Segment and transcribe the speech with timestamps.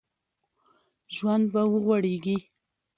[1.15, 2.37] ژوند به وغوړېږي